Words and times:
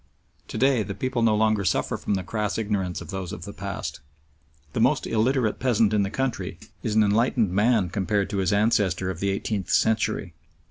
To 0.47 0.57
day 0.57 0.81
the 0.81 0.95
people 0.95 1.21
no 1.21 1.35
longer 1.35 1.63
suffer 1.63 1.95
from 1.95 2.15
the 2.15 2.23
crass 2.23 2.57
ignorance 2.57 3.01
of 3.01 3.11
those 3.11 3.31
of 3.31 3.45
the 3.45 3.53
past. 3.53 3.99
The 4.73 4.79
most 4.81 5.05
illiterate 5.05 5.59
peasant 5.59 5.93
in 5.93 6.01
the 6.01 6.09
country 6.09 6.57
is 6.81 6.95
an 6.95 7.03
enlightened 7.03 7.51
man 7.51 7.91
compared 7.91 8.27
to 8.31 8.37
his 8.37 8.51
ancestor 8.51 9.11
of 9.11 9.19
the 9.19 9.29
eighteenth 9.29 9.69
century. 9.69 10.33